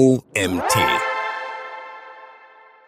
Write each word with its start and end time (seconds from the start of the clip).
OMT. 0.00 0.76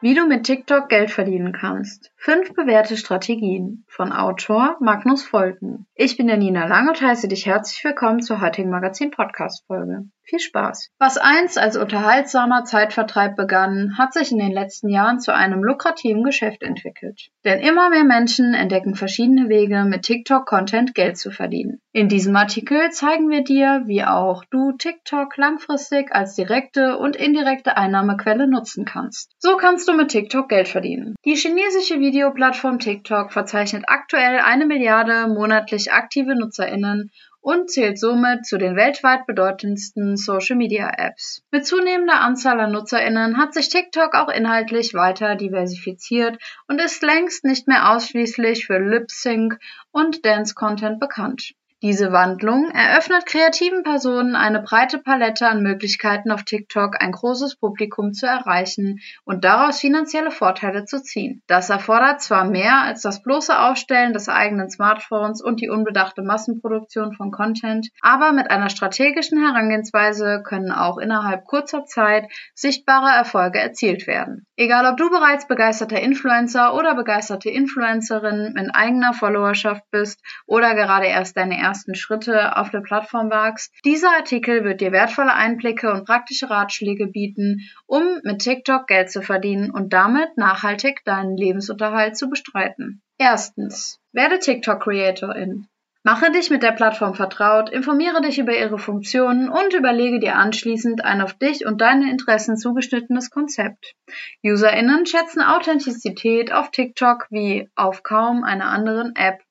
Wie 0.01 0.15
du 0.15 0.27
mit 0.27 0.45
TikTok 0.45 0.89
Geld 0.89 1.11
verdienen 1.11 1.53
kannst. 1.53 2.11
Fünf 2.17 2.55
bewährte 2.55 2.97
Strategien 2.97 3.85
von 3.87 4.13
Autor 4.13 4.79
Magnus 4.81 5.23
Volken. 5.23 5.87
Ich 5.95 6.17
bin 6.17 6.31
Janina 6.31 6.65
Lang 6.65 6.89
und 6.89 7.03
heiße 7.03 7.29
dich 7.29 7.45
herzlich 7.45 7.85
willkommen 7.85 8.23
zur 8.23 8.41
heutigen 8.41 8.71
Magazin-Podcast-Folge. 8.71 10.07
Viel 10.25 10.39
Spaß! 10.39 10.91
Was 10.99 11.19
einst 11.19 11.59
als 11.59 11.77
unterhaltsamer 11.77 12.65
Zeitvertreib 12.65 13.37
begann, 13.37 13.99
hat 13.99 14.13
sich 14.13 14.31
in 14.31 14.39
den 14.39 14.53
letzten 14.53 14.89
Jahren 14.89 15.19
zu 15.19 15.35
einem 15.35 15.65
lukrativen 15.65 16.23
Geschäft 16.23 16.63
entwickelt. 16.63 17.29
Denn 17.45 17.59
immer 17.59 17.91
mehr 17.91 18.05
Menschen 18.05 18.55
entdecken 18.55 18.95
verschiedene 18.95 19.49
Wege, 19.49 19.85
mit 19.85 20.03
TikTok-Content 20.03 20.95
Geld 20.95 21.19
zu 21.19 21.31
verdienen. 21.31 21.81
In 21.93 22.09
diesem 22.09 22.37
Artikel 22.37 22.91
zeigen 22.91 23.29
wir 23.31 23.43
dir, 23.43 23.83
wie 23.87 24.05
auch 24.05 24.45
du 24.51 24.73
TikTok 24.73 25.37
langfristig 25.37 26.15
als 26.15 26.35
direkte 26.35 26.99
und 26.99 27.17
indirekte 27.17 27.77
Einnahmequelle 27.77 28.49
nutzen 28.49 28.85
kannst. 28.85 29.33
So 29.39 29.57
kannst 29.57 29.89
du 29.89 29.93
mit 29.93 30.09
TikTok 30.09 30.49
Geld 30.49 30.69
verdienen. 30.69 31.17
Die 31.25 31.35
chinesische 31.35 31.99
Videoplattform 31.99 32.79
TikTok 32.79 33.33
verzeichnet 33.33 33.85
aktuell 33.89 34.39
eine 34.39 34.67
Milliarde 34.67 35.27
monatlich 35.27 35.93
aktive 35.93 36.37
NutzerInnen 36.37 37.11
und 37.43 37.71
zählt 37.71 37.99
somit 37.99 38.47
zu 38.47 38.57
den 38.57 38.77
weltweit 38.77 39.27
bedeutendsten 39.27 40.17
Social-Media-Apps. 40.17 41.43
Mit 41.51 41.67
zunehmender 41.67 42.21
Anzahl 42.21 42.61
an 42.61 42.73
Nutzerinnen 42.73 43.37
hat 43.37 43.53
sich 43.53 43.69
TikTok 43.69 44.15
auch 44.15 44.29
inhaltlich 44.29 44.95
weiter 44.95 45.35
diversifiziert 45.35 46.39
und 46.69 46.81
ist 46.81 47.03
längst 47.03 47.45
nicht 47.45 47.67
mehr 47.67 47.91
ausschließlich 47.91 48.67
für 48.67 48.79
Lip-Sync 48.79 49.59
und 49.91 50.25
Dance-Content 50.25 51.01
bekannt. 51.01 51.55
Diese 51.83 52.13
Wandlung 52.13 52.71
eröffnet 52.71 53.27
kreativen 53.27 53.83
Personen 53.83 54.37
eine 54.37 54.63
breite 54.63 54.99
Palette 54.99 55.49
an 55.49 55.65
Möglichkeiten 55.65 56.31
auf 56.31 56.45
TikTok 56.45 57.03
ein 57.03 57.11
großes 57.11 57.57
Publikum 57.57 58.13
zu 58.13 58.25
erreichen 58.25 59.01
und 59.25 59.43
daraus 59.43 59.81
finanzielle 59.81 60.31
Vorteile 60.31 60.85
zu 60.85 61.03
ziehen. 61.03 61.43
Das 61.49 61.71
erfordert 61.71 62.23
zwar 62.23 62.45
mehr 62.45 62.83
als 62.83 63.03
das 63.03 63.21
bloße 63.21 63.59
Aufstellen 63.59 64.13
des 64.13 64.29
eigenen 64.29 64.71
Smartphones 64.71 65.43
und 65.43 65.61
die 65.61 65.71
unbedachte 65.71 66.23
Massenproduktion 66.23 67.15
von 67.15 67.33
Content, 67.33 67.89
aber 68.01 68.31
mit 68.31 68.49
einer 68.49 68.71
strategischen 68.71 69.45
Herangehensweise 69.45 70.45
können 70.47 70.71
auch 70.71 70.99
innerhalb 70.99 71.47
kurzer 71.47 71.85
Zeit 71.85 72.31
sichtbare 72.55 73.11
Erfolge 73.11 73.59
erzielt 73.59 74.07
werden. 74.07 74.47
Egal 74.63 74.87
ob 74.87 74.97
du 74.97 75.11
bereits 75.11 75.49
begeisterter 75.49 76.01
Influencer 76.01 76.73
oder 76.77 76.95
begeisterte 76.95 77.51
Influencerin 77.51 78.53
mit 78.55 78.71
eigener 78.73 79.13
Followerschaft 79.13 79.83
bist 79.91 80.21
oder 80.47 80.77
gerade 80.77 81.07
erst 81.07 81.37
deine 81.37 81.59
ersten 81.59 81.97
Schritte 81.97 82.57
auf 82.57 82.71
der 82.71 82.79
Plattform 82.79 83.29
wagst. 83.29 83.75
Dieser 83.85 84.13
Artikel 84.13 84.63
wird 84.63 84.81
dir 84.81 84.93
wertvolle 84.93 85.35
Einblicke 85.35 85.91
und 85.91 86.07
praktische 86.07 86.49
Ratschläge 86.49 87.09
bieten, 87.09 87.69
um 87.87 88.05
mit 88.23 88.43
TikTok 88.43 88.87
Geld 88.87 89.11
zu 89.11 89.21
verdienen 89.21 89.73
und 89.73 89.93
damit 89.93 90.37
nachhaltig 90.37 91.03
deinen 91.05 91.37
Lebensunterhalt 91.37 92.17
zu 92.17 92.31
bestreiten. 92.31 93.03
Erstens. 93.19 93.99
Werde 94.13 94.39
TikTok-Creatorin. 94.39 95.67
Mache 96.05 96.33
dich 96.33 96.51
mit 96.51 96.65
der 96.65 96.73
Plattform 96.73 97.15
vertraut, 97.15 97.71
informiere 97.71 98.21
dich 98.23 98.41
über 98.41 98.57
ihre 98.57 98.79
Funktionen 98.79 99.49
und 99.49 99.73
überlege 99.73 100.19
dir 100.19 100.35
anschließend 100.35 101.05
ein 101.05 101.21
auf 101.21 101.35
dich 101.35 101.65
und 101.65 101.81
deine 101.81 102.11
Interessen 102.11 102.57
zugeschnittenes 102.57 103.31
Konzept. 103.31 103.95
UserInnen 104.43 105.07
schätzen 105.07 105.43
Authentizität 105.43 106.53
auf 106.53 106.73
TikTok 106.73 107.29
wie 107.31 107.71
auf 107.77 108.03
kaum 108.03 108.43
einer 108.43 108.67
anderen 108.67 109.15
App. 109.15 109.43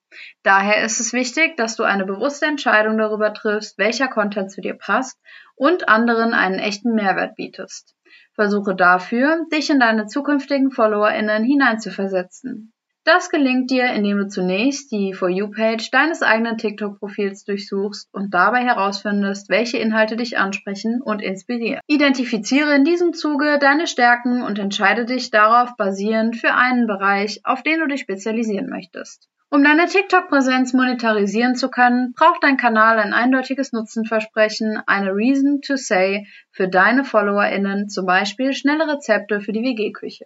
Daher 0.44 0.84
ist 0.84 1.00
es 1.00 1.14
wichtig, 1.14 1.56
dass 1.56 1.78
du 1.78 1.84
eine 1.84 2.06
bewusste 2.06 2.48
Entscheidung 2.48 2.98
darüber 2.98 3.34
triffst, 3.34 3.78
welcher 3.78 4.10
Content 4.10 4.52
zu 4.52 4.60
dir 4.60 4.74
passt 4.74 5.18
und 5.56 5.88
anderen 5.88 6.34
einen 6.34 6.60
echten 6.60 6.94
Mehrwert 6.94 7.38
bietest. 7.38 7.96
Versuche 8.34 8.76
dafür, 8.76 9.46
dich 9.54 9.70
in 9.70 9.80
deine 9.80 10.08
zukünftigen 10.08 10.72
FollowerInnen 10.72 11.46
hineinzuversetzen. 11.46 12.74
Das 13.04 13.32
gelingt 13.32 13.72
dir, 13.72 13.92
indem 13.94 14.18
du 14.18 14.28
zunächst 14.28 14.92
die 14.92 15.16
For 15.16 15.28
You-Page 15.28 15.90
deines 15.90 16.22
eigenen 16.22 16.60
TikTok-Profils 16.60 17.46
durchsuchst 17.46 18.08
und 18.14 18.32
dabei 18.32 18.64
herausfindest, 18.64 19.50
welche 19.50 19.80
Inhalte 19.80 20.16
dich 20.16 20.38
ansprechen 20.38 21.02
und 21.02 21.20
inspirieren. 21.20 21.82
Identifiziere 21.88 22.76
in 22.76 22.84
diesem 22.84 23.14
Zuge 23.14 23.58
deine 23.60 23.88
Stärken 23.88 24.44
und 24.44 24.60
entscheide 24.60 25.06
dich 25.06 25.32
darauf 25.32 25.76
basierend 25.78 26.36
für 26.38 26.54
einen 26.54 26.86
Bereich, 26.86 27.42
auf 27.44 27.64
den 27.64 27.80
du 27.80 27.88
dich 27.88 28.02
spezialisieren 28.02 28.70
möchtest. 28.70 29.28
Um 29.50 29.64
deine 29.64 29.88
TikTok-Präsenz 29.88 30.74
monetarisieren 30.74 31.56
zu 31.56 31.70
können, 31.70 32.14
braucht 32.14 32.44
dein 32.44 32.56
Kanal 32.56 33.00
ein 33.00 33.14
eindeutiges 33.14 33.74
Nutzenversprechen, 33.74 34.80
eine 34.86 35.12
Reason 35.16 35.60
to 35.62 35.76
Say 35.76 36.28
für 36.52 36.70
deine 36.70 37.04
FollowerInnen, 37.04 37.90
zum 37.90 38.06
Beispiel 38.06 38.54
schnelle 38.54 38.88
Rezepte 38.88 39.42
für 39.42 39.54
die 39.54 39.64
WG-Küche. 39.64 40.26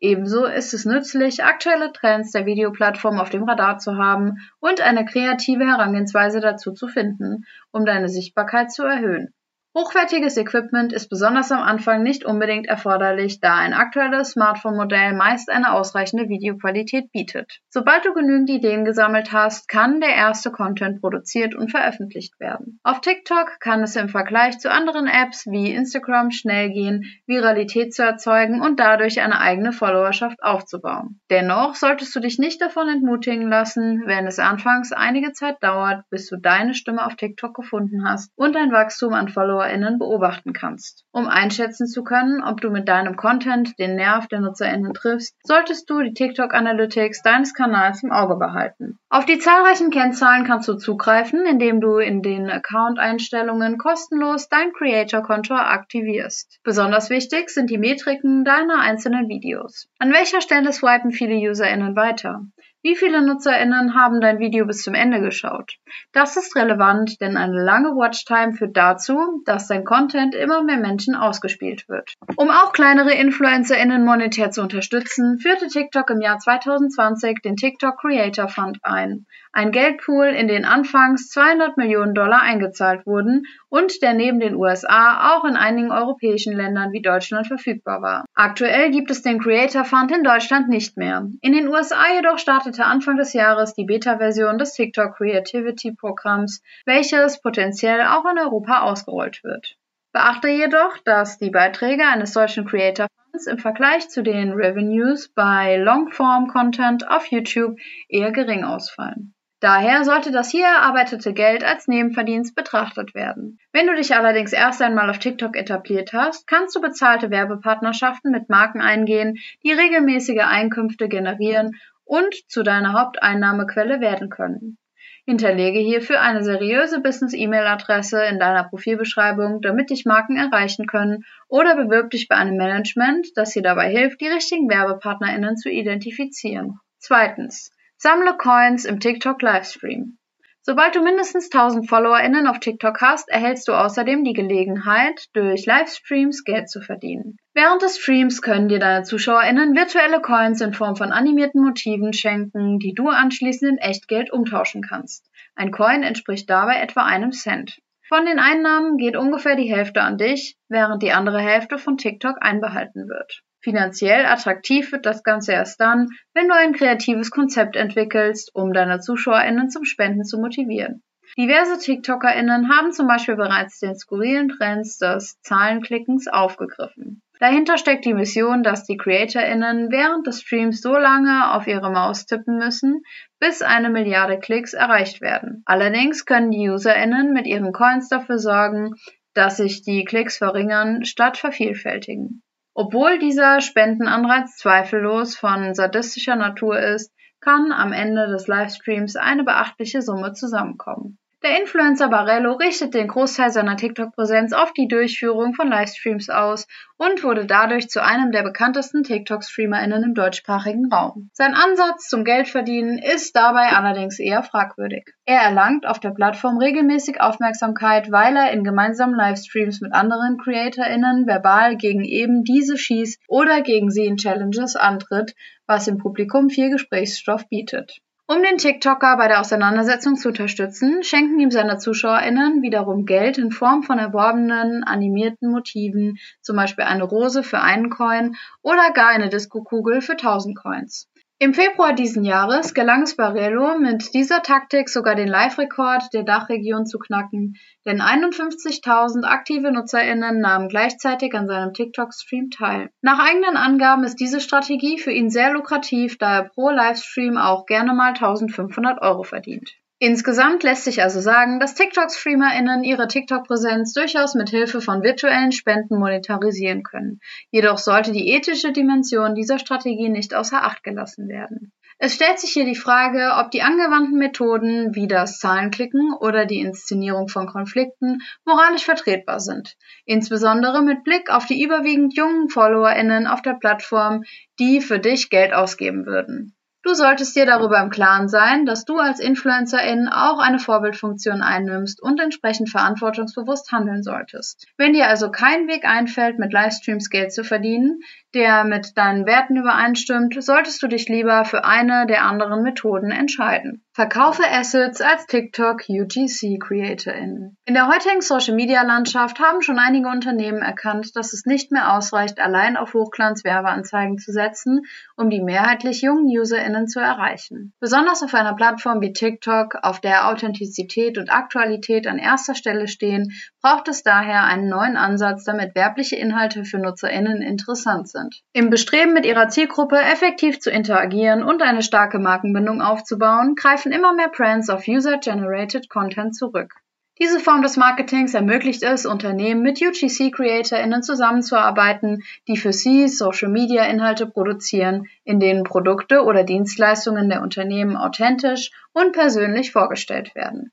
Ebenso 0.00 0.44
ist 0.44 0.74
es 0.74 0.84
nützlich, 0.84 1.42
aktuelle 1.44 1.90
Trends 1.92 2.30
der 2.32 2.44
Videoplattform 2.44 3.18
auf 3.18 3.30
dem 3.30 3.44
Radar 3.44 3.78
zu 3.78 3.96
haben 3.96 4.36
und 4.60 4.80
eine 4.82 5.06
kreative 5.06 5.64
Herangehensweise 5.64 6.40
dazu 6.40 6.72
zu 6.72 6.86
finden, 6.86 7.44
um 7.70 7.86
deine 7.86 8.08
Sichtbarkeit 8.08 8.70
zu 8.70 8.82
erhöhen. 8.82 9.32
Hochwertiges 9.76 10.38
Equipment 10.38 10.94
ist 10.94 11.10
besonders 11.10 11.52
am 11.52 11.60
Anfang 11.60 12.02
nicht 12.02 12.24
unbedingt 12.24 12.66
erforderlich, 12.66 13.40
da 13.40 13.56
ein 13.56 13.74
aktuelles 13.74 14.30
Smartphone-Modell 14.30 15.12
meist 15.12 15.50
eine 15.50 15.74
ausreichende 15.74 16.30
Videoqualität 16.30 17.12
bietet. 17.12 17.60
Sobald 17.68 18.06
du 18.06 18.14
genügend 18.14 18.48
Ideen 18.48 18.86
gesammelt 18.86 19.34
hast, 19.34 19.68
kann 19.68 20.00
der 20.00 20.14
erste 20.14 20.50
Content 20.50 21.02
produziert 21.02 21.54
und 21.54 21.70
veröffentlicht 21.70 22.40
werden. 22.40 22.80
Auf 22.84 23.02
TikTok 23.02 23.60
kann 23.60 23.82
es 23.82 23.96
im 23.96 24.08
Vergleich 24.08 24.58
zu 24.60 24.70
anderen 24.70 25.06
Apps 25.06 25.44
wie 25.44 25.70
Instagram 25.72 26.30
schnell 26.30 26.70
gehen, 26.70 27.04
Viralität 27.26 27.92
zu 27.92 28.02
erzeugen 28.02 28.62
und 28.62 28.80
dadurch 28.80 29.20
eine 29.20 29.42
eigene 29.42 29.72
Followerschaft 29.72 30.42
aufzubauen. 30.42 31.20
Dennoch 31.28 31.74
solltest 31.74 32.16
du 32.16 32.20
dich 32.20 32.38
nicht 32.38 32.62
davon 32.62 32.88
entmutigen 32.88 33.50
lassen, 33.50 34.04
wenn 34.06 34.26
es 34.26 34.38
anfangs 34.38 34.92
einige 34.92 35.32
Zeit 35.32 35.56
dauert, 35.60 36.02
bis 36.08 36.30
du 36.30 36.38
deine 36.38 36.72
Stimme 36.72 37.04
auf 37.04 37.16
TikTok 37.16 37.54
gefunden 37.54 38.08
hast 38.08 38.32
und 38.36 38.56
ein 38.56 38.72
Wachstum 38.72 39.12
an 39.12 39.28
Follower 39.28 39.65
ZuschauerInnen 39.66 39.98
beobachten 39.98 40.52
kannst. 40.52 41.04
Um 41.12 41.26
einschätzen 41.26 41.86
zu 41.86 42.04
können, 42.04 42.42
ob 42.42 42.60
du 42.60 42.70
mit 42.70 42.88
deinem 42.88 43.16
Content 43.16 43.78
den 43.78 43.96
Nerv 43.96 44.28
der 44.28 44.40
NutzerInnen 44.40 44.94
triffst, 44.94 45.34
solltest 45.42 45.90
du 45.90 46.02
die 46.02 46.14
TikTok 46.14 46.54
Analytics 46.54 47.22
deines 47.22 47.54
Kanals 47.54 48.02
im 48.02 48.12
Auge 48.12 48.36
behalten. 48.36 48.98
Auf 49.08 49.24
die 49.24 49.38
zahlreichen 49.38 49.90
Kennzahlen 49.90 50.44
kannst 50.44 50.68
du 50.68 50.74
zugreifen, 50.74 51.46
indem 51.46 51.80
du 51.80 51.98
in 51.98 52.22
den 52.22 52.50
Account-Einstellungen 52.50 53.78
kostenlos 53.78 54.48
dein 54.48 54.72
Creator-Konto 54.72 55.54
aktivierst. 55.54 56.58
Besonders 56.62 57.10
wichtig 57.10 57.50
sind 57.50 57.70
die 57.70 57.78
Metriken 57.78 58.44
deiner 58.44 58.80
einzelnen 58.80 59.28
Videos. 59.28 59.88
An 59.98 60.12
welcher 60.12 60.40
Stelle 60.40 60.72
swipen 60.72 61.10
viele 61.10 61.36
UserInnen 61.50 61.96
weiter? 61.96 62.42
Wie 62.86 62.94
viele 62.94 63.20
NutzerInnen 63.20 63.96
haben 63.96 64.20
dein 64.20 64.38
Video 64.38 64.64
bis 64.64 64.84
zum 64.84 64.94
Ende 64.94 65.20
geschaut? 65.20 65.74
Das 66.12 66.36
ist 66.36 66.54
relevant, 66.54 67.20
denn 67.20 67.36
eine 67.36 67.60
lange 67.60 67.88
Watchtime 67.96 68.52
führt 68.52 68.76
dazu, 68.76 69.42
dass 69.44 69.66
dein 69.66 69.82
Content 69.82 70.36
immer 70.36 70.62
mehr 70.62 70.76
Menschen 70.76 71.16
ausgespielt 71.16 71.88
wird. 71.88 72.14
Um 72.36 72.48
auch 72.48 72.72
kleinere 72.72 73.12
InfluencerInnen 73.12 74.04
monetär 74.04 74.52
zu 74.52 74.62
unterstützen, 74.62 75.40
führte 75.40 75.66
TikTok 75.66 76.10
im 76.10 76.20
Jahr 76.20 76.38
2020 76.38 77.40
den 77.44 77.56
TikTok 77.56 77.98
Creator 77.98 78.46
Fund 78.46 78.78
ein. 78.84 79.26
Ein 79.52 79.72
Geldpool, 79.72 80.26
in 80.26 80.46
den 80.46 80.64
anfangs 80.64 81.28
200 81.30 81.76
Millionen 81.78 82.14
Dollar 82.14 82.42
eingezahlt 82.42 83.04
wurden 83.04 83.46
und 83.76 84.00
der 84.00 84.14
neben 84.14 84.40
den 84.40 84.54
USA 84.54 85.36
auch 85.36 85.44
in 85.44 85.54
einigen 85.54 85.90
europäischen 85.90 86.56
Ländern 86.56 86.92
wie 86.92 87.02
Deutschland 87.02 87.46
verfügbar 87.46 88.00
war. 88.00 88.24
Aktuell 88.34 88.90
gibt 88.90 89.10
es 89.10 89.20
den 89.20 89.38
Creator 89.38 89.84
Fund 89.84 90.10
in 90.10 90.24
Deutschland 90.24 90.70
nicht 90.70 90.96
mehr. 90.96 91.28
In 91.42 91.52
den 91.52 91.68
USA 91.68 92.14
jedoch 92.14 92.38
startete 92.38 92.86
Anfang 92.86 93.18
des 93.18 93.34
Jahres 93.34 93.74
die 93.74 93.84
Beta-Version 93.84 94.56
des 94.56 94.72
TikTok 94.72 95.16
Creativity 95.16 95.92
Programms, 95.92 96.62
welches 96.86 97.42
potenziell 97.42 98.00
auch 98.06 98.24
in 98.24 98.38
Europa 98.38 98.80
ausgerollt 98.80 99.44
wird. 99.44 99.76
Beachte 100.12 100.48
jedoch, 100.48 100.96
dass 101.04 101.36
die 101.36 101.50
Beiträge 101.50 102.06
eines 102.06 102.32
solchen 102.32 102.64
Creator 102.64 103.08
Funds 103.30 103.46
im 103.46 103.58
Vergleich 103.58 104.08
zu 104.08 104.22
den 104.22 104.52
Revenues 104.52 105.28
bei 105.28 105.76
Longform-Content 105.76 107.10
auf 107.10 107.26
YouTube 107.26 107.76
eher 108.08 108.32
gering 108.32 108.64
ausfallen. 108.64 109.35
Daher 109.60 110.04
sollte 110.04 110.30
das 110.30 110.50
hier 110.50 110.66
erarbeitete 110.66 111.32
Geld 111.32 111.64
als 111.64 111.88
Nebenverdienst 111.88 112.54
betrachtet 112.54 113.14
werden. 113.14 113.58
Wenn 113.72 113.86
du 113.86 113.94
dich 113.94 114.14
allerdings 114.14 114.52
erst 114.52 114.82
einmal 114.82 115.08
auf 115.08 115.18
TikTok 115.18 115.56
etabliert 115.56 116.12
hast, 116.12 116.46
kannst 116.46 116.76
du 116.76 116.80
bezahlte 116.82 117.30
Werbepartnerschaften 117.30 118.30
mit 118.30 118.50
Marken 118.50 118.82
eingehen, 118.82 119.36
die 119.64 119.72
regelmäßige 119.72 120.42
Einkünfte 120.42 121.08
generieren 121.08 121.70
und 122.04 122.34
zu 122.48 122.62
deiner 122.62 122.92
Haupteinnahmequelle 122.92 124.00
werden 124.00 124.28
können. 124.28 124.76
Hinterlege 125.24 125.80
hierfür 125.80 126.20
eine 126.20 126.44
seriöse 126.44 127.00
Business-E-Mail-Adresse 127.00 128.24
in 128.26 128.38
deiner 128.38 128.64
Profilbeschreibung, 128.64 129.60
damit 129.60 129.90
dich 129.90 130.04
Marken 130.04 130.36
erreichen 130.36 130.86
können 130.86 131.24
oder 131.48 131.74
bewirb 131.74 132.10
dich 132.10 132.28
bei 132.28 132.36
einem 132.36 132.56
Management, 132.56 133.26
das 133.34 133.50
dir 133.50 133.62
dabei 133.62 133.90
hilft, 133.90 134.20
die 134.20 134.28
richtigen 134.28 134.68
WerbepartnerInnen 134.68 135.56
zu 135.56 135.68
identifizieren. 135.68 136.78
Zweitens. 136.98 137.72
Sammle 137.98 138.36
Coins 138.36 138.84
im 138.84 139.00
TikTok 139.00 139.40
Livestream. 139.40 140.18
Sobald 140.60 140.94
du 140.94 141.02
mindestens 141.02 141.50
1000 141.50 141.88
FollowerInnen 141.88 142.46
auf 142.46 142.60
TikTok 142.60 143.00
hast, 143.00 143.30
erhältst 143.30 143.68
du 143.68 143.72
außerdem 143.72 144.22
die 144.22 144.34
Gelegenheit, 144.34 145.24
durch 145.32 145.64
Livestreams 145.64 146.44
Geld 146.44 146.68
zu 146.68 146.82
verdienen. 146.82 147.38
Während 147.54 147.80
des 147.80 147.98
Streams 147.98 148.42
können 148.42 148.68
dir 148.68 148.80
deine 148.80 149.04
ZuschauerInnen 149.04 149.74
virtuelle 149.74 150.20
Coins 150.20 150.60
in 150.60 150.74
Form 150.74 150.96
von 150.96 151.10
animierten 151.10 151.64
Motiven 151.64 152.12
schenken, 152.12 152.78
die 152.80 152.92
du 152.92 153.08
anschließend 153.08 153.72
in 153.72 153.78
Echtgeld 153.78 154.30
umtauschen 154.30 154.82
kannst. 154.82 155.30
Ein 155.54 155.70
Coin 155.70 156.02
entspricht 156.02 156.50
dabei 156.50 156.76
etwa 156.82 157.02
einem 157.02 157.32
Cent. 157.32 157.78
Von 158.06 158.26
den 158.26 158.38
Einnahmen 158.38 158.98
geht 158.98 159.16
ungefähr 159.16 159.56
die 159.56 159.72
Hälfte 159.72 160.02
an 160.02 160.18
dich, 160.18 160.58
während 160.68 161.02
die 161.02 161.12
andere 161.12 161.40
Hälfte 161.40 161.78
von 161.78 161.96
TikTok 161.96 162.36
einbehalten 162.40 163.08
wird. 163.08 163.42
Finanziell 163.66 164.26
attraktiv 164.26 164.92
wird 164.92 165.06
das 165.06 165.24
Ganze 165.24 165.50
erst 165.50 165.80
dann, 165.80 166.06
wenn 166.34 166.46
du 166.46 166.54
ein 166.54 166.72
kreatives 166.72 167.32
Konzept 167.32 167.74
entwickelst, 167.74 168.54
um 168.54 168.72
deine 168.72 169.00
ZuschauerInnen 169.00 169.70
zum 169.70 169.84
Spenden 169.84 170.22
zu 170.22 170.38
motivieren. 170.38 171.02
Diverse 171.36 171.76
TikTokerInnen 171.76 172.68
haben 172.68 172.92
zum 172.92 173.08
Beispiel 173.08 173.34
bereits 173.34 173.80
den 173.80 173.96
skurrilen 173.96 174.50
Trends 174.50 174.98
des 174.98 175.40
Zahlenklickens 175.40 176.28
aufgegriffen. 176.28 177.22
Dahinter 177.40 177.76
steckt 177.76 178.04
die 178.04 178.14
Mission, 178.14 178.62
dass 178.62 178.84
die 178.84 178.96
CreatorInnen 178.96 179.90
während 179.90 180.28
des 180.28 180.42
Streams 180.42 180.80
so 180.80 180.92
lange 180.92 181.52
auf 181.52 181.66
ihre 181.66 181.90
Maus 181.90 182.24
tippen 182.24 182.58
müssen, 182.58 183.02
bis 183.40 183.62
eine 183.62 183.90
Milliarde 183.90 184.38
Klicks 184.38 184.74
erreicht 184.74 185.20
werden. 185.20 185.64
Allerdings 185.66 186.24
können 186.24 186.52
die 186.52 186.70
UserInnen 186.70 187.32
mit 187.32 187.48
ihren 187.48 187.72
Coins 187.72 188.08
dafür 188.08 188.38
sorgen, 188.38 188.94
dass 189.34 189.56
sich 189.56 189.82
die 189.82 190.04
Klicks 190.04 190.38
verringern 190.38 191.04
statt 191.04 191.36
vervielfältigen. 191.36 192.44
Obwohl 192.78 193.18
dieser 193.18 193.62
Spendenanreiz 193.62 194.58
zweifellos 194.58 195.34
von 195.34 195.74
sadistischer 195.74 196.36
Natur 196.36 196.78
ist, 196.78 197.10
kann 197.40 197.72
am 197.72 197.94
Ende 197.94 198.26
des 198.26 198.48
Livestreams 198.48 199.16
eine 199.16 199.44
beachtliche 199.44 200.02
Summe 200.02 200.34
zusammenkommen. 200.34 201.18
Der 201.42 201.60
Influencer 201.60 202.08
Barello 202.08 202.54
richtet 202.54 202.94
den 202.94 203.08
Großteil 203.08 203.50
seiner 203.50 203.76
TikTok-Präsenz 203.76 204.54
auf 204.54 204.72
die 204.72 204.88
Durchführung 204.88 205.52
von 205.52 205.68
Livestreams 205.68 206.30
aus 206.30 206.66
und 206.96 207.22
wurde 207.22 207.44
dadurch 207.44 207.90
zu 207.90 208.02
einem 208.02 208.32
der 208.32 208.42
bekanntesten 208.42 209.02
TikTok-StreamerInnen 209.02 210.02
im 210.02 210.14
deutschsprachigen 210.14 210.90
Raum. 210.90 211.28
Sein 211.34 211.54
Ansatz 211.54 212.08
zum 212.08 212.24
Geldverdienen 212.24 212.96
ist 212.96 213.36
dabei 213.36 213.68
allerdings 213.68 214.18
eher 214.18 214.42
fragwürdig. 214.42 215.10
Er 215.26 215.42
erlangt 215.42 215.86
auf 215.86 216.00
der 216.00 216.12
Plattform 216.12 216.56
regelmäßig 216.56 217.20
Aufmerksamkeit, 217.20 218.10
weil 218.10 218.34
er 218.34 218.52
in 218.52 218.64
gemeinsamen 218.64 219.14
Livestreams 219.14 219.82
mit 219.82 219.92
anderen 219.92 220.38
CreatorInnen 220.38 221.26
verbal 221.26 221.76
gegen 221.76 222.02
eben 222.02 222.44
diese 222.44 222.78
schießt 222.78 223.22
oder 223.28 223.60
gegen 223.60 223.90
sie 223.90 224.06
in 224.06 224.16
Challenges 224.16 224.74
antritt, 224.74 225.34
was 225.66 225.86
im 225.86 225.98
Publikum 225.98 226.48
viel 226.48 226.70
Gesprächsstoff 226.70 227.46
bietet. 227.48 228.00
Um 228.28 228.42
den 228.42 228.58
TikToker 228.58 229.16
bei 229.16 229.28
der 229.28 229.40
Auseinandersetzung 229.40 230.16
zu 230.16 230.28
unterstützen, 230.28 231.04
schenken 231.04 231.38
ihm 231.38 231.52
seine 231.52 231.78
ZuschauerInnen 231.78 232.60
wiederum 232.60 233.06
Geld 233.06 233.38
in 233.38 233.52
Form 233.52 233.84
von 233.84 234.00
erworbenen 234.00 234.82
animierten 234.82 235.48
Motiven, 235.48 236.18
zum 236.40 236.56
Beispiel 236.56 236.86
eine 236.86 237.04
Rose 237.04 237.44
für 237.44 237.60
einen 237.60 237.88
Coin 237.88 238.34
oder 238.62 238.90
gar 238.92 239.10
eine 239.10 239.28
Disco-Kugel 239.28 240.00
für 240.00 240.14
1000 240.14 240.56
Coins. 240.58 241.08
Im 241.38 241.52
Februar 241.52 241.92
diesen 241.92 242.24
Jahres 242.24 242.72
gelang 242.72 243.02
es 243.02 243.14
Barello 243.14 243.76
mit 243.78 244.14
dieser 244.14 244.42
Taktik 244.42 244.88
sogar 244.88 245.14
den 245.14 245.28
Live-Rekord 245.28 246.04
der 246.14 246.22
Dachregion 246.22 246.86
zu 246.86 246.98
knacken, 246.98 247.56
denn 247.84 248.00
51.000 248.00 249.22
aktive 249.24 249.70
NutzerInnen 249.70 250.40
nahmen 250.40 250.70
gleichzeitig 250.70 251.34
an 251.34 251.46
seinem 251.46 251.74
TikTok-Stream 251.74 252.48
teil. 252.48 252.88
Nach 253.02 253.18
eigenen 253.18 253.58
Angaben 253.58 254.04
ist 254.04 254.18
diese 254.18 254.40
Strategie 254.40 254.98
für 254.98 255.12
ihn 255.12 255.28
sehr 255.28 255.52
lukrativ, 255.52 256.16
da 256.16 256.38
er 256.38 256.44
pro 256.48 256.70
Livestream 256.70 257.36
auch 257.36 257.66
gerne 257.66 257.92
mal 257.92 258.14
1500 258.14 259.02
Euro 259.02 259.22
verdient. 259.22 259.76
Insgesamt 259.98 260.62
lässt 260.62 260.84
sich 260.84 261.02
also 261.02 261.20
sagen, 261.20 261.58
dass 261.58 261.74
TikTok-StreamerInnen 261.74 262.84
ihre 262.84 263.08
TikTok-Präsenz 263.08 263.94
durchaus 263.94 264.34
mit 264.34 264.50
Hilfe 264.50 264.82
von 264.82 265.02
virtuellen 265.02 265.52
Spenden 265.52 265.98
monetarisieren 265.98 266.82
können. 266.82 267.20
Jedoch 267.50 267.78
sollte 267.78 268.12
die 268.12 268.28
ethische 268.28 268.72
Dimension 268.72 269.34
dieser 269.34 269.58
Strategie 269.58 270.10
nicht 270.10 270.34
außer 270.34 270.62
Acht 270.62 270.82
gelassen 270.82 271.28
werden. 271.28 271.72
Es 271.98 272.14
stellt 272.14 272.38
sich 272.38 272.50
hier 272.50 272.66
die 272.66 272.74
Frage, 272.74 273.36
ob 273.38 273.50
die 273.50 273.62
angewandten 273.62 274.18
Methoden 274.18 274.94
wie 274.94 275.08
das 275.08 275.38
Zahlenklicken 275.38 276.12
oder 276.20 276.44
die 276.44 276.60
Inszenierung 276.60 277.28
von 277.28 277.46
Konflikten 277.46 278.18
moralisch 278.44 278.84
vertretbar 278.84 279.40
sind. 279.40 279.76
Insbesondere 280.04 280.82
mit 280.82 281.04
Blick 281.04 281.30
auf 281.30 281.46
die 281.46 281.62
überwiegend 281.62 282.14
jungen 282.14 282.50
FollowerInnen 282.50 283.26
auf 283.26 283.40
der 283.40 283.54
Plattform, 283.54 284.24
die 284.58 284.82
für 284.82 284.98
dich 284.98 285.30
Geld 285.30 285.54
ausgeben 285.54 286.04
würden. 286.04 286.55
Du 286.86 286.94
solltest 286.94 287.34
dir 287.34 287.46
darüber 287.46 287.80
im 287.80 287.90
Klaren 287.90 288.28
sein, 288.28 288.64
dass 288.64 288.84
du 288.84 288.98
als 288.98 289.18
Influencerin 289.18 290.06
auch 290.06 290.38
eine 290.38 290.60
Vorbildfunktion 290.60 291.42
einnimmst 291.42 292.00
und 292.00 292.20
entsprechend 292.20 292.70
verantwortungsbewusst 292.70 293.72
handeln 293.72 294.04
solltest. 294.04 294.68
Wenn 294.76 294.92
dir 294.92 295.08
also 295.08 295.32
kein 295.32 295.66
Weg 295.66 295.84
einfällt, 295.84 296.38
mit 296.38 296.52
Livestreams 296.52 297.10
Geld 297.10 297.32
zu 297.32 297.42
verdienen, 297.42 298.02
der 298.34 298.62
mit 298.62 298.96
deinen 298.96 299.26
Werten 299.26 299.56
übereinstimmt, 299.56 300.40
solltest 300.40 300.80
du 300.80 300.86
dich 300.86 301.08
lieber 301.08 301.44
für 301.44 301.64
eine 301.64 302.06
der 302.06 302.22
anderen 302.22 302.62
Methoden 302.62 303.10
entscheiden. 303.10 303.82
Verkaufe 303.92 304.42
Assets 304.48 305.00
als 305.00 305.26
TikTok 305.26 305.88
UGC 305.88 306.60
CreatorInnen. 306.60 307.56
In 307.64 307.74
der 307.74 307.88
heutigen 307.88 308.20
Social 308.20 308.54
Media 308.54 308.82
Landschaft 308.82 309.40
haben 309.40 309.62
schon 309.62 309.78
einige 309.78 310.08
Unternehmen 310.08 310.60
erkannt, 310.60 311.16
dass 311.16 311.32
es 311.32 311.46
nicht 311.46 311.72
mehr 311.72 311.96
ausreicht, 311.96 312.38
allein 312.38 312.76
auf 312.76 312.92
Hochglanz 312.92 313.42
Werbeanzeigen 313.42 314.18
zu 314.18 314.32
setzen, 314.32 314.82
um 315.16 315.30
die 315.30 315.40
mehrheitlich 315.40 316.02
jungen 316.02 316.26
UserInnen 316.26 316.75
zu 316.86 317.00
erreichen. 317.00 317.72
Besonders 317.80 318.22
auf 318.22 318.34
einer 318.34 318.54
Plattform 318.54 319.00
wie 319.00 319.14
TikTok, 319.14 319.76
auf 319.82 320.00
der 320.00 320.28
Authentizität 320.28 321.16
und 321.16 321.30
Aktualität 321.30 322.06
an 322.06 322.18
erster 322.18 322.54
Stelle 322.54 322.88
stehen, 322.88 323.32
braucht 323.62 323.88
es 323.88 324.02
daher 324.02 324.44
einen 324.44 324.68
neuen 324.68 324.98
Ansatz, 324.98 325.44
damit 325.44 325.74
werbliche 325.74 326.16
Inhalte 326.16 326.66
für 326.66 326.78
NutzerInnen 326.78 327.40
interessant 327.40 328.08
sind. 328.08 328.42
Im 328.52 328.68
Bestreben 328.68 329.14
mit 329.14 329.24
ihrer 329.24 329.48
Zielgruppe 329.48 329.96
effektiv 329.96 330.60
zu 330.60 330.70
interagieren 330.70 331.42
und 331.42 331.62
eine 331.62 331.82
starke 331.82 332.18
Markenbindung 332.18 332.82
aufzubauen, 332.82 333.54
greifen 333.54 333.86
greifen 333.86 333.92
immer 333.92 334.14
mehr 334.14 334.28
Brands 334.28 334.68
auf 334.68 334.88
User-Generated 334.88 335.88
Content 335.88 336.34
zurück. 336.34 336.74
Diese 337.18 337.40
Form 337.40 337.62
des 337.62 337.78
Marketings 337.78 338.34
ermöglicht 338.34 338.82
es 338.82 339.06
Unternehmen 339.06 339.62
mit 339.62 339.80
UGC-CreatorInnen 339.80 341.02
zusammenzuarbeiten, 341.02 342.22
die 342.46 342.58
für 342.58 342.74
sie 342.74 343.08
Social-Media-Inhalte 343.08 344.26
produzieren, 344.26 345.08
in 345.24 345.40
denen 345.40 345.64
Produkte 345.64 346.24
oder 346.24 346.44
Dienstleistungen 346.44 347.30
der 347.30 347.40
Unternehmen 347.40 347.96
authentisch 347.96 348.70
und 348.92 349.12
persönlich 349.12 349.72
vorgestellt 349.72 350.34
werden. 350.34 350.72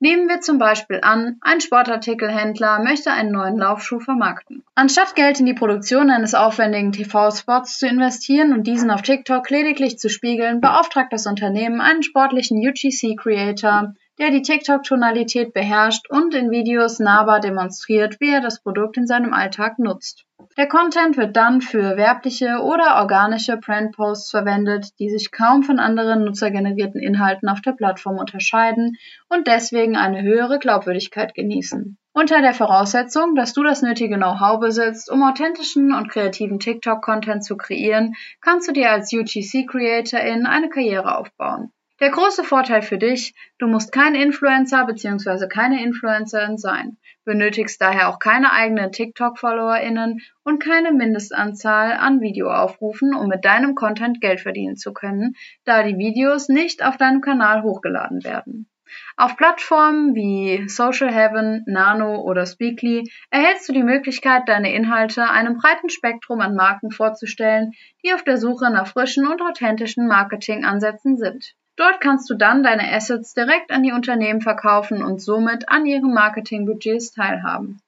Nehmen 0.00 0.28
wir 0.28 0.40
zum 0.40 0.58
Beispiel 0.58 1.00
an, 1.02 1.36
ein 1.42 1.60
Sportartikelhändler 1.60 2.82
möchte 2.82 3.12
einen 3.12 3.30
neuen 3.30 3.58
Laufschuh 3.58 4.00
vermarkten. 4.00 4.64
Anstatt 4.74 5.14
Geld 5.14 5.40
in 5.40 5.46
die 5.46 5.54
Produktion 5.54 6.10
eines 6.10 6.34
aufwendigen 6.34 6.92
TV-Spots 6.92 7.78
zu 7.78 7.86
investieren 7.86 8.52
und 8.52 8.66
diesen 8.66 8.90
auf 8.90 9.02
TikTok 9.02 9.48
lediglich 9.50 9.98
zu 9.98 10.08
spiegeln, 10.08 10.60
beauftragt 10.62 11.12
das 11.12 11.26
Unternehmen 11.26 11.80
einen 11.80 12.02
sportlichen 12.02 12.58
UGC-Creator, 12.66 13.94
der 14.18 14.30
die 14.30 14.42
TikTok-Tonalität 14.42 15.52
beherrscht 15.52 16.10
und 16.10 16.34
in 16.34 16.50
Videos 16.50 16.98
nahbar 16.98 17.40
demonstriert, 17.40 18.20
wie 18.20 18.30
er 18.30 18.40
das 18.40 18.62
Produkt 18.62 18.96
in 18.96 19.06
seinem 19.06 19.32
Alltag 19.32 19.78
nutzt. 19.78 20.24
Der 20.56 20.68
Content 20.68 21.16
wird 21.16 21.36
dann 21.36 21.60
für 21.60 21.96
werbliche 21.96 22.58
oder 22.62 22.96
organische 22.96 23.56
Brandposts 23.56 24.30
verwendet, 24.30 24.90
die 24.98 25.08
sich 25.08 25.30
kaum 25.30 25.62
von 25.62 25.78
anderen 25.78 26.24
nutzergenerierten 26.24 27.00
Inhalten 27.00 27.48
auf 27.48 27.62
der 27.62 27.72
Plattform 27.72 28.18
unterscheiden 28.18 28.96
und 29.28 29.46
deswegen 29.46 29.96
eine 29.96 30.22
höhere 30.22 30.58
Glaubwürdigkeit 30.58 31.34
genießen. 31.34 31.96
Unter 32.12 32.42
der 32.42 32.52
Voraussetzung, 32.52 33.34
dass 33.34 33.54
du 33.54 33.62
das 33.62 33.80
nötige 33.80 34.16
Know-how 34.16 34.60
besitzt, 34.60 35.10
um 35.10 35.22
authentischen 35.22 35.94
und 35.94 36.10
kreativen 36.10 36.58
TikTok-Content 36.58 37.42
zu 37.42 37.56
kreieren, 37.56 38.14
kannst 38.42 38.68
du 38.68 38.72
dir 38.72 38.90
als 38.90 39.10
UGC-Creatorin 39.10 40.44
eine 40.44 40.68
Karriere 40.68 41.16
aufbauen. 41.16 41.72
Der 42.02 42.10
große 42.10 42.42
Vorteil 42.42 42.82
für 42.82 42.98
dich, 42.98 43.32
du 43.58 43.68
musst 43.68 43.92
kein 43.92 44.16
Influencer 44.16 44.84
bzw. 44.86 45.46
keine 45.46 45.84
Influencerin 45.84 46.58
sein, 46.58 46.96
benötigst 47.24 47.80
daher 47.80 48.08
auch 48.08 48.18
keine 48.18 48.52
eigenen 48.52 48.90
TikTok-FollowerInnen 48.90 50.18
und 50.42 50.58
keine 50.60 50.90
Mindestanzahl 50.90 51.92
an 51.92 52.20
Videoaufrufen, 52.20 53.14
um 53.14 53.28
mit 53.28 53.44
deinem 53.44 53.76
Content 53.76 54.20
Geld 54.20 54.40
verdienen 54.40 54.74
zu 54.76 54.92
können, 54.92 55.36
da 55.62 55.84
die 55.84 55.96
Videos 55.96 56.48
nicht 56.48 56.84
auf 56.84 56.96
deinem 56.96 57.20
Kanal 57.20 57.62
hochgeladen 57.62 58.24
werden. 58.24 58.68
Auf 59.16 59.36
Plattformen 59.36 60.16
wie 60.16 60.68
Social 60.68 61.14
Heaven, 61.14 61.62
Nano 61.68 62.20
oder 62.22 62.46
Speakly 62.46 63.08
erhältst 63.30 63.68
du 63.68 63.72
die 63.72 63.84
Möglichkeit, 63.84 64.48
deine 64.48 64.74
Inhalte 64.74 65.30
einem 65.30 65.56
breiten 65.56 65.88
Spektrum 65.88 66.40
an 66.40 66.56
Marken 66.56 66.90
vorzustellen, 66.90 67.70
die 68.04 68.12
auf 68.12 68.24
der 68.24 68.38
Suche 68.38 68.72
nach 68.72 68.88
frischen 68.88 69.28
und 69.28 69.40
authentischen 69.40 70.08
Marketingansätzen 70.08 71.16
sind. 71.16 71.54
Dort 71.76 72.00
kannst 72.00 72.28
du 72.28 72.34
dann 72.34 72.62
deine 72.62 72.92
Assets 72.92 73.34
direkt 73.34 73.70
an 73.70 73.82
die 73.82 73.92
Unternehmen 73.92 74.40
verkaufen 74.40 75.02
und 75.02 75.22
somit 75.22 75.68
an 75.68 75.86
ihren 75.86 76.12
Marketingbudgets 76.12 77.12
teilhaben. 77.12 77.80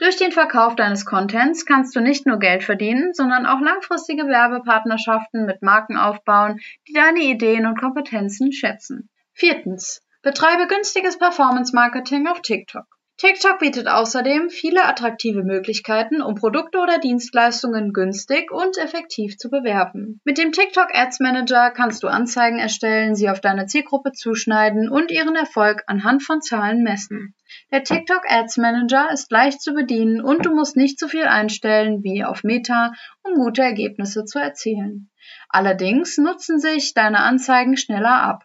Durch 0.00 0.16
den 0.16 0.30
Verkauf 0.30 0.76
deines 0.76 1.04
Contents 1.04 1.66
kannst 1.66 1.96
du 1.96 2.00
nicht 2.00 2.26
nur 2.26 2.38
Geld 2.38 2.62
verdienen, 2.62 3.14
sondern 3.14 3.46
auch 3.46 3.60
langfristige 3.60 4.26
Werbepartnerschaften 4.28 5.44
mit 5.44 5.62
Marken 5.62 5.96
aufbauen, 5.96 6.60
die 6.86 6.92
deine 6.92 7.20
Ideen 7.20 7.66
und 7.66 7.80
Kompetenzen 7.80 8.52
schätzen. 8.52 9.08
Viertens. 9.32 10.02
Betreibe 10.22 10.66
günstiges 10.66 11.18
Performance 11.18 11.74
Marketing 11.74 12.26
auf 12.26 12.42
TikTok. 12.42 12.97
TikTok 13.20 13.58
bietet 13.58 13.88
außerdem 13.88 14.48
viele 14.48 14.84
attraktive 14.84 15.42
Möglichkeiten, 15.42 16.22
um 16.22 16.36
Produkte 16.36 16.78
oder 16.78 16.98
Dienstleistungen 17.00 17.92
günstig 17.92 18.52
und 18.52 18.78
effektiv 18.78 19.36
zu 19.38 19.50
bewerben. 19.50 20.20
Mit 20.22 20.38
dem 20.38 20.52
TikTok 20.52 20.94
Ads 20.94 21.18
Manager 21.18 21.72
kannst 21.72 22.04
du 22.04 22.06
Anzeigen 22.06 22.60
erstellen, 22.60 23.16
sie 23.16 23.28
auf 23.28 23.40
deine 23.40 23.66
Zielgruppe 23.66 24.12
zuschneiden 24.12 24.88
und 24.88 25.10
ihren 25.10 25.34
Erfolg 25.34 25.82
anhand 25.88 26.22
von 26.22 26.40
Zahlen 26.42 26.84
messen. 26.84 27.34
Der 27.72 27.82
TikTok 27.82 28.22
Ads 28.28 28.56
Manager 28.56 29.10
ist 29.12 29.32
leicht 29.32 29.62
zu 29.62 29.74
bedienen 29.74 30.22
und 30.22 30.46
du 30.46 30.54
musst 30.54 30.76
nicht 30.76 31.00
so 31.00 31.08
viel 31.08 31.24
einstellen 31.24 32.04
wie 32.04 32.22
auf 32.22 32.44
Meta, 32.44 32.92
um 33.24 33.34
gute 33.34 33.62
Ergebnisse 33.62 34.26
zu 34.26 34.38
erzielen. 34.38 35.10
Allerdings 35.48 36.18
nutzen 36.18 36.60
sich 36.60 36.94
deine 36.94 37.18
Anzeigen 37.18 37.76
schneller 37.76 38.22
ab. 38.22 38.44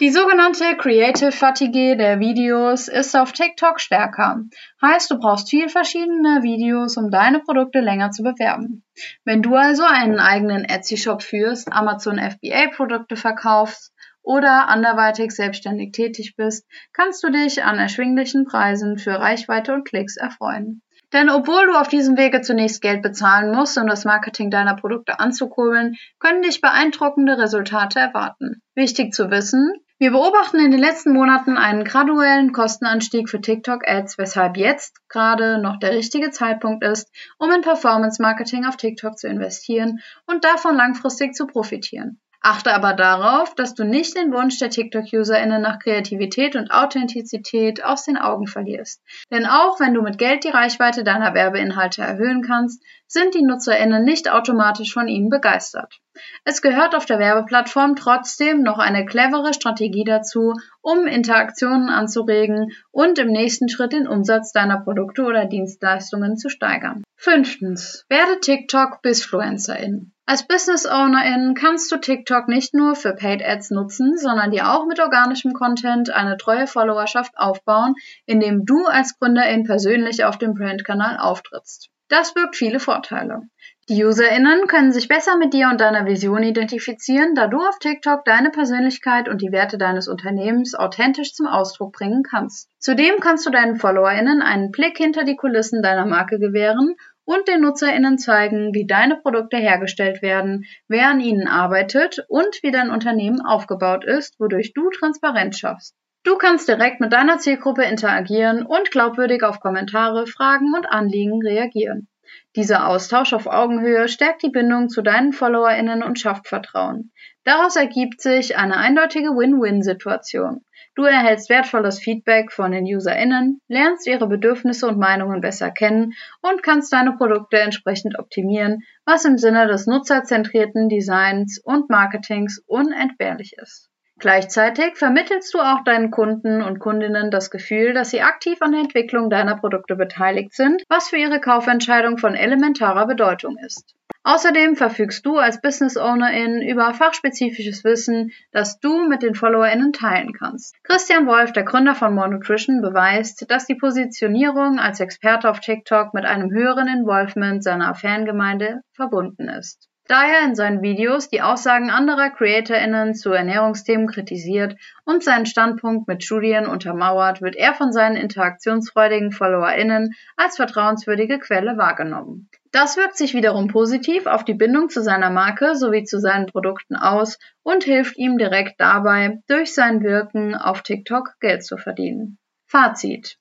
Die 0.00 0.10
sogenannte 0.10 0.76
Creative 0.76 1.30
Fatigue 1.30 1.96
der 1.96 2.18
Videos 2.18 2.88
ist 2.88 3.14
auf 3.14 3.30
TikTok 3.30 3.78
stärker. 3.78 4.40
Heißt, 4.82 5.08
du 5.08 5.20
brauchst 5.20 5.50
viel 5.50 5.68
verschiedene 5.68 6.42
Videos, 6.42 6.96
um 6.96 7.12
deine 7.12 7.38
Produkte 7.38 7.78
länger 7.78 8.10
zu 8.10 8.24
bewerben. 8.24 8.82
Wenn 9.24 9.40
du 9.40 9.54
also 9.54 9.84
einen 9.84 10.18
eigenen 10.18 10.64
Etsy-Shop 10.64 11.22
führst, 11.22 11.72
Amazon 11.72 12.18
FBA-Produkte 12.18 13.14
verkaufst 13.14 13.92
oder 14.24 14.66
anderweitig 14.66 15.30
selbstständig 15.30 15.92
tätig 15.92 16.34
bist, 16.36 16.66
kannst 16.92 17.22
du 17.22 17.30
dich 17.30 17.62
an 17.62 17.78
erschwinglichen 17.78 18.46
Preisen 18.46 18.98
für 18.98 19.20
Reichweite 19.20 19.74
und 19.74 19.84
Klicks 19.84 20.16
erfreuen. 20.16 20.82
Denn 21.12 21.30
obwohl 21.30 21.66
du 21.66 21.74
auf 21.74 21.86
diesem 21.86 22.16
Wege 22.16 22.40
zunächst 22.40 22.82
Geld 22.82 23.00
bezahlen 23.00 23.54
musst, 23.54 23.78
um 23.78 23.86
das 23.86 24.04
Marketing 24.04 24.50
deiner 24.50 24.74
Produkte 24.74 25.20
anzukurbeln, 25.20 25.94
können 26.18 26.42
dich 26.42 26.60
beeindruckende 26.60 27.38
Resultate 27.38 28.00
erwarten. 28.00 28.60
Wichtig 28.74 29.14
zu 29.14 29.30
wissen, 29.30 29.72
wir 29.98 30.10
beobachten 30.10 30.58
in 30.58 30.72
den 30.72 30.80
letzten 30.80 31.12
Monaten 31.12 31.56
einen 31.56 31.84
graduellen 31.84 32.52
Kostenanstieg 32.52 33.30
für 33.30 33.40
TikTok-Ads, 33.40 34.18
weshalb 34.18 34.56
jetzt 34.56 34.96
gerade 35.08 35.58
noch 35.58 35.78
der 35.78 35.92
richtige 35.92 36.30
Zeitpunkt 36.30 36.84
ist, 36.84 37.08
um 37.38 37.52
in 37.52 37.60
Performance-Marketing 37.60 38.64
auf 38.64 38.76
TikTok 38.76 39.16
zu 39.16 39.28
investieren 39.28 40.00
und 40.26 40.44
davon 40.44 40.74
langfristig 40.74 41.34
zu 41.34 41.46
profitieren. 41.46 42.20
Achte 42.46 42.74
aber 42.74 42.92
darauf, 42.92 43.54
dass 43.54 43.74
du 43.74 43.84
nicht 43.84 44.14
den 44.18 44.30
Wunsch 44.30 44.58
der 44.58 44.68
TikTok-UserInnen 44.68 45.62
nach 45.62 45.78
Kreativität 45.78 46.56
und 46.56 46.70
Authentizität 46.70 47.82
aus 47.82 48.04
den 48.04 48.18
Augen 48.18 48.46
verlierst. 48.46 49.02
Denn 49.30 49.46
auch 49.46 49.80
wenn 49.80 49.94
du 49.94 50.02
mit 50.02 50.18
Geld 50.18 50.44
die 50.44 50.50
Reichweite 50.50 51.04
deiner 51.04 51.32
Werbeinhalte 51.32 52.02
erhöhen 52.02 52.42
kannst, 52.42 52.82
sind 53.06 53.34
die 53.34 53.42
NutzerInnen 53.42 54.04
nicht 54.04 54.30
automatisch 54.30 54.92
von 54.92 55.08
ihnen 55.08 55.30
begeistert. 55.30 56.00
Es 56.44 56.60
gehört 56.60 56.94
auf 56.94 57.06
der 57.06 57.18
Werbeplattform 57.18 57.96
trotzdem 57.96 58.62
noch 58.62 58.78
eine 58.78 59.06
clevere 59.06 59.54
Strategie 59.54 60.04
dazu, 60.04 60.52
um 60.82 61.06
Interaktionen 61.06 61.88
anzuregen 61.88 62.72
und 62.90 63.18
im 63.18 63.28
nächsten 63.28 63.70
Schritt 63.70 63.94
den 63.94 64.06
Umsatz 64.06 64.52
deiner 64.52 64.80
Produkte 64.80 65.22
oder 65.22 65.46
Dienstleistungen 65.46 66.36
zu 66.36 66.50
steigern. 66.50 67.04
Fünftens. 67.16 68.04
Werde 68.10 68.38
TikTok-Bisfluencerin. 68.40 70.13
Als 70.26 70.46
Business 70.46 70.86
Ownerin 70.86 71.54
kannst 71.54 71.92
du 71.92 71.98
TikTok 71.98 72.48
nicht 72.48 72.72
nur 72.72 72.96
für 72.96 73.12
Paid 73.12 73.44
Ads 73.44 73.70
nutzen, 73.72 74.16
sondern 74.16 74.52
dir 74.52 74.70
auch 74.70 74.86
mit 74.86 74.98
organischem 74.98 75.52
Content 75.52 76.08
eine 76.08 76.38
treue 76.38 76.66
Followerschaft 76.66 77.36
aufbauen, 77.36 77.94
indem 78.24 78.64
du 78.64 78.86
als 78.86 79.18
Gründerin 79.18 79.64
persönlich 79.64 80.24
auf 80.24 80.38
dem 80.38 80.54
Brandkanal 80.54 81.18
auftrittst. 81.18 81.90
Das 82.08 82.32
birgt 82.32 82.56
viele 82.56 82.80
Vorteile. 82.80 83.42
Die 83.90 84.02
UserInnen 84.02 84.66
können 84.66 84.92
sich 84.92 85.08
besser 85.08 85.36
mit 85.36 85.52
dir 85.52 85.68
und 85.68 85.78
deiner 85.78 86.06
Vision 86.06 86.42
identifizieren, 86.42 87.34
da 87.34 87.46
du 87.46 87.58
auf 87.58 87.78
TikTok 87.78 88.24
deine 88.24 88.48
Persönlichkeit 88.48 89.28
und 89.28 89.42
die 89.42 89.52
Werte 89.52 89.76
deines 89.76 90.08
Unternehmens 90.08 90.74
authentisch 90.74 91.34
zum 91.34 91.46
Ausdruck 91.46 91.92
bringen 91.92 92.22
kannst. 92.22 92.70
Zudem 92.78 93.20
kannst 93.20 93.44
du 93.44 93.50
deinen 93.50 93.76
FollowerInnen 93.76 94.40
einen 94.40 94.70
Blick 94.70 94.96
hinter 94.96 95.24
die 95.24 95.36
Kulissen 95.36 95.82
deiner 95.82 96.06
Marke 96.06 96.38
gewähren 96.38 96.94
und 97.24 97.48
den 97.48 97.60
NutzerInnen 97.60 98.18
zeigen, 98.18 98.74
wie 98.74 98.86
deine 98.86 99.16
Produkte 99.16 99.56
hergestellt 99.56 100.22
werden, 100.22 100.64
wer 100.88 101.08
an 101.08 101.20
ihnen 101.20 101.48
arbeitet 101.48 102.24
und 102.28 102.62
wie 102.62 102.70
dein 102.70 102.90
Unternehmen 102.90 103.40
aufgebaut 103.40 104.04
ist, 104.04 104.38
wodurch 104.38 104.72
du 104.74 104.90
Transparenz 104.90 105.58
schaffst. 105.58 105.94
Du 106.24 106.36
kannst 106.36 106.68
direkt 106.68 107.00
mit 107.00 107.12
deiner 107.12 107.38
Zielgruppe 107.38 107.84
interagieren 107.84 108.64
und 108.64 108.90
glaubwürdig 108.90 109.42
auf 109.42 109.60
Kommentare, 109.60 110.26
Fragen 110.26 110.72
und 110.74 110.86
Anliegen 110.86 111.42
reagieren. 111.42 112.08
Dieser 112.56 112.88
Austausch 112.88 113.32
auf 113.32 113.46
Augenhöhe 113.46 114.08
stärkt 114.08 114.42
die 114.42 114.50
Bindung 114.50 114.88
zu 114.88 115.02
deinen 115.02 115.32
FollowerInnen 115.32 116.02
und 116.02 116.18
schafft 116.18 116.48
Vertrauen. 116.48 117.12
Daraus 117.44 117.76
ergibt 117.76 118.20
sich 118.20 118.56
eine 118.56 118.76
eindeutige 118.76 119.30
Win-Win-Situation. 119.30 120.64
Du 120.94 121.02
erhältst 121.02 121.50
wertvolles 121.50 121.98
Feedback 121.98 122.52
von 122.52 122.70
den 122.70 122.84
UserInnen, 122.84 123.60
lernst 123.66 124.06
ihre 124.06 124.28
Bedürfnisse 124.28 124.86
und 124.86 124.98
Meinungen 124.98 125.40
besser 125.40 125.72
kennen 125.72 126.12
und 126.40 126.62
kannst 126.62 126.92
deine 126.92 127.16
Produkte 127.16 127.58
entsprechend 127.58 128.18
optimieren, 128.18 128.82
was 129.04 129.24
im 129.24 129.36
Sinne 129.36 129.66
des 129.66 129.86
nutzerzentrierten 129.86 130.88
Designs 130.88 131.58
und 131.58 131.90
Marketings 131.90 132.62
unentbehrlich 132.66 133.54
ist. 133.60 133.90
Gleichzeitig 134.24 134.96
vermittelst 134.96 135.52
du 135.52 135.58
auch 135.58 135.84
deinen 135.84 136.10
Kunden 136.10 136.62
und 136.62 136.78
Kundinnen 136.78 137.30
das 137.30 137.50
Gefühl, 137.50 137.92
dass 137.92 138.08
sie 138.08 138.22
aktiv 138.22 138.56
an 138.62 138.72
der 138.72 138.80
Entwicklung 138.80 139.28
deiner 139.28 139.54
Produkte 139.54 139.96
beteiligt 139.96 140.54
sind, 140.54 140.82
was 140.88 141.10
für 141.10 141.18
ihre 141.18 141.40
Kaufentscheidung 141.40 142.16
von 142.16 142.34
elementarer 142.34 143.06
Bedeutung 143.06 143.58
ist. 143.58 143.94
Außerdem 144.22 144.76
verfügst 144.76 145.26
du 145.26 145.36
als 145.36 145.60
Business 145.60 145.98
Ownerin 145.98 146.62
über 146.62 146.94
fachspezifisches 146.94 147.84
Wissen, 147.84 148.32
das 148.50 148.80
du 148.80 149.06
mit 149.06 149.22
den 149.22 149.34
FollowerInnen 149.34 149.92
teilen 149.92 150.32
kannst. 150.32 150.74
Christian 150.84 151.26
Wolf, 151.26 151.52
der 151.52 151.64
Gründer 151.64 151.94
von 151.94 152.14
More 152.14 152.30
Nutrition, 152.30 152.80
beweist, 152.80 153.44
dass 153.50 153.66
die 153.66 153.74
Positionierung 153.74 154.78
als 154.78 155.00
Experte 155.00 155.50
auf 155.50 155.60
TikTok 155.60 156.14
mit 156.14 156.24
einem 156.24 156.50
höheren 156.50 156.88
Involvement 156.88 157.62
seiner 157.62 157.94
Fangemeinde 157.94 158.80
verbunden 158.94 159.50
ist. 159.50 159.90
Da 160.06 160.22
er 160.26 160.44
in 160.44 160.54
seinen 160.54 160.82
Videos 160.82 161.30
die 161.30 161.40
Aussagen 161.40 161.88
anderer 161.88 162.28
CreatorInnen 162.28 163.14
zu 163.14 163.32
Ernährungsthemen 163.32 164.06
kritisiert 164.06 164.76
und 165.04 165.24
seinen 165.24 165.46
Standpunkt 165.46 166.06
mit 166.08 166.22
Studien 166.22 166.66
untermauert, 166.66 167.40
wird 167.40 167.56
er 167.56 167.72
von 167.72 167.90
seinen 167.90 168.16
interaktionsfreudigen 168.16 169.32
FollowerInnen 169.32 170.14
als 170.36 170.56
vertrauenswürdige 170.56 171.38
Quelle 171.38 171.78
wahrgenommen. 171.78 172.50
Das 172.70 172.98
wirkt 172.98 173.16
sich 173.16 173.32
wiederum 173.32 173.68
positiv 173.68 174.26
auf 174.26 174.44
die 174.44 174.52
Bindung 174.52 174.90
zu 174.90 175.02
seiner 175.02 175.30
Marke 175.30 175.74
sowie 175.74 176.04
zu 176.04 176.20
seinen 176.20 176.46
Produkten 176.46 176.96
aus 176.96 177.38
und 177.62 177.84
hilft 177.84 178.18
ihm 178.18 178.36
direkt 178.36 178.80
dabei, 178.80 179.38
durch 179.46 179.72
sein 179.72 180.02
Wirken 180.02 180.54
auf 180.54 180.82
TikTok 180.82 181.36
Geld 181.40 181.64
zu 181.64 181.78
verdienen. 181.78 182.36
Fazit. 182.66 183.38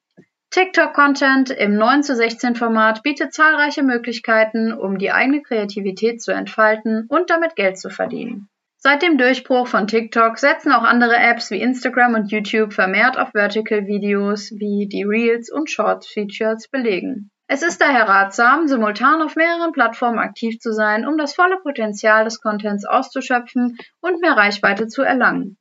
TikTok-Content 0.53 1.49
im 1.49 1.77
9 1.77 2.03
zu 2.03 2.15
16 2.15 2.55
Format 2.55 3.01
bietet 3.01 3.33
zahlreiche 3.33 3.81
Möglichkeiten, 3.81 4.71
um 4.71 4.99
die 4.99 5.11
eigene 5.11 5.41
Kreativität 5.41 6.21
zu 6.21 6.31
entfalten 6.31 7.07
und 7.09 7.31
damit 7.31 7.55
Geld 7.55 7.79
zu 7.79 7.89
verdienen. 7.89 8.49
Seit 8.77 9.01
dem 9.01 9.17
Durchbruch 9.17 9.65
von 9.65 9.87
TikTok 9.87 10.37
setzen 10.37 10.71
auch 10.71 10.83
andere 10.83 11.15
Apps 11.15 11.49
wie 11.49 11.59
Instagram 11.59 12.13
und 12.13 12.31
YouTube 12.31 12.71
vermehrt 12.71 13.17
auf 13.17 13.31
Vertical-Videos 13.31 14.51
wie 14.51 14.87
die 14.87 15.01
Reels 15.01 15.51
und 15.51 15.71
Shorts-Features 15.71 16.67
belegen. 16.67 17.31
Es 17.47 17.63
ist 17.63 17.81
daher 17.81 18.07
ratsam, 18.07 18.67
simultan 18.67 19.23
auf 19.23 19.35
mehreren 19.35 19.71
Plattformen 19.71 20.19
aktiv 20.19 20.59
zu 20.59 20.71
sein, 20.71 21.07
um 21.07 21.17
das 21.17 21.33
volle 21.33 21.57
Potenzial 21.63 22.25
des 22.25 22.39
Contents 22.39 22.85
auszuschöpfen 22.85 23.75
und 24.01 24.21
mehr 24.21 24.37
Reichweite 24.37 24.85
zu 24.85 25.01
erlangen. 25.01 25.57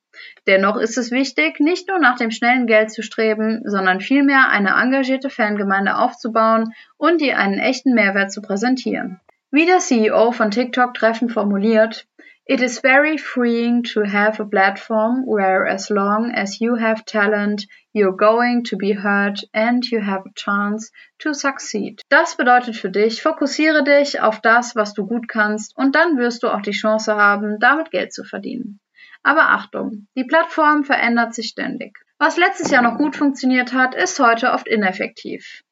Dennoch 0.47 0.77
ist 0.77 0.99
es 0.99 1.11
wichtig, 1.11 1.61
nicht 1.61 1.89
nur 1.89 1.99
nach 1.99 2.17
dem 2.17 2.31
schnellen 2.31 2.67
Geld 2.67 2.91
zu 2.91 3.03
streben, 3.03 3.63
sondern 3.65 4.01
vielmehr 4.01 4.49
eine 4.49 4.71
engagierte 4.71 5.31
Fangemeinde 5.31 5.97
aufzubauen 5.97 6.75
und 6.97 7.23
ihr 7.23 7.39
einen 7.39 7.59
echten 7.59 7.95
Mehrwert 7.95 8.33
zu 8.33 8.43
präsentieren. 8.43 9.21
Wie 9.51 9.67
der 9.67 9.79
CEO 9.79 10.33
von 10.33 10.51
TikTok 10.51 10.95
treffend 10.95 11.33
formuliert, 11.33 12.07
It 12.45 12.61
is 12.61 12.81
very 12.81 13.19
freeing 13.19 13.85
to 13.95 14.03
have 14.03 14.41
a 14.41 14.45
platform 14.45 15.25
where 15.27 15.65
as 15.65 15.91
long 15.91 16.33
as 16.35 16.61
you 16.61 16.75
have 16.75 17.05
talent, 17.05 17.67
you're 17.95 18.17
going 18.17 18.65
to 18.65 18.77
be 18.77 18.95
heard 18.95 19.39
and 19.55 19.89
you 19.89 20.01
have 20.01 20.27
a 20.27 20.33
chance 20.35 20.91
to 21.21 21.35
succeed. 21.35 22.03
Das 22.09 22.37
bedeutet 22.37 22.75
für 22.75 22.91
dich, 22.91 23.23
fokussiere 23.23 23.85
dich 23.85 24.21
auf 24.21 24.41
das, 24.41 24.75
was 24.75 24.93
du 24.93 25.07
gut 25.07 25.29
kannst 25.29 25.77
und 25.77 25.95
dann 25.95 26.19
wirst 26.19 26.43
du 26.43 26.49
auch 26.49 26.63
die 26.63 26.73
Chance 26.73 27.15
haben, 27.15 27.61
damit 27.61 27.93
Geld 27.93 28.13
zu 28.13 28.25
verdienen. 28.25 28.81
Aber 29.23 29.51
Achtung, 29.51 30.09
die 30.17 30.25
Plattform 30.25 30.85
verändert 30.85 31.35
sich 31.35 31.49
ständig. 31.49 31.99
Was 32.19 32.37
letztes 32.37 32.71
Jahr 32.71 32.83
noch 32.83 32.99
gut 32.99 33.17
funktioniert 33.17 33.73
hat, 33.73 33.95
ist 33.95 34.19
heute 34.19 34.53
oft 34.53 34.69
ineffektiv. 34.69 35.63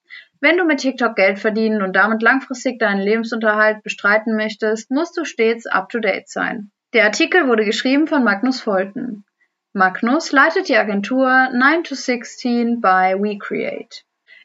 Wenn 0.41 0.57
du 0.57 0.65
mit 0.65 0.81
TikTok 0.81 1.17
Geld 1.17 1.39
verdienen 1.39 1.83
und 1.83 1.95
damit 1.95 2.23
langfristig 2.23 2.79
deinen 2.79 3.01
Lebensunterhalt 3.01 3.83
bestreiten 3.83 4.37
möchtest, 4.37 4.91
musst 4.91 5.17
du 5.17 5.25
stets 5.25 5.67
up-to-date 5.67 6.29
sein. 6.29 6.71
Der 6.93 7.05
Artikel 7.05 7.47
wurde 7.47 7.65
geschrieben 7.65 8.07
von 8.07 8.25
Magnus 8.25 8.61
Folten. 8.61 9.25
Magnus 9.73 10.33
leitet 10.33 10.69
die 10.69 10.77
Agentur 10.77 11.51
9 11.53 11.85
to 11.85 11.95
16 11.95 12.81
by 12.81 13.15
WeCreate. 13.19 14.03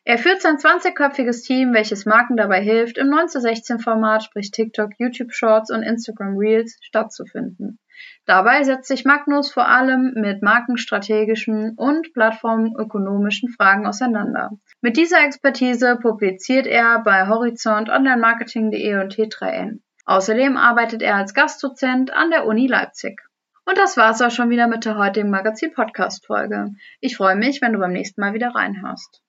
Er 0.07 0.19
führt 0.19 0.39
sein 0.39 0.57
20-köpfiges 0.57 1.43
Team, 1.43 1.73
welches 1.73 2.05
Marken 2.05 2.37
dabei 2.37 2.61
hilft, 2.61 2.99
im 2.99 3.09
9 3.09 3.27
zu 3.27 3.41
16 3.41 3.79
Format, 3.79 4.23
sprich 4.23 4.51
TikTok, 4.51 4.91
YouTube 4.99 5.33
Shorts 5.33 5.71
und 5.71 5.81
Instagram 5.81 6.37
Reels 6.37 6.77
stattzufinden. 6.81 7.79
Dabei 8.27 8.61
setzt 8.61 8.87
sich 8.87 9.03
Magnus 9.03 9.51
vor 9.51 9.67
allem 9.67 10.13
mit 10.15 10.43
markenstrategischen 10.43 11.73
und 11.75 12.13
plattformökonomischen 12.13 13.49
Fragen 13.49 13.87
auseinander. 13.87 14.51
Mit 14.79 14.95
dieser 14.95 15.25
Expertise 15.25 15.97
publiziert 15.99 16.67
er 16.67 16.99
bei 16.99 17.27
Horizont, 17.27 17.89
Onlinemarketing.de 17.89 18.99
und 18.99 19.11
T3N. 19.15 19.79
Außerdem 20.05 20.55
arbeitet 20.55 21.01
er 21.01 21.15
als 21.15 21.33
Gastdozent 21.33 22.13
an 22.13 22.29
der 22.29 22.45
Uni 22.45 22.67
Leipzig. 22.67 23.21
Und 23.65 23.79
das 23.79 23.97
war's 23.97 24.21
auch 24.21 24.29
schon 24.29 24.51
wieder 24.51 24.67
mit 24.67 24.85
der 24.85 24.99
heutigen 24.99 25.31
Magazin-Podcast-Folge. 25.31 26.75
Ich 26.99 27.17
freue 27.17 27.35
mich, 27.35 27.63
wenn 27.63 27.73
du 27.73 27.79
beim 27.79 27.93
nächsten 27.93 28.21
Mal 28.21 28.35
wieder 28.35 28.49
reinhörst. 28.49 29.23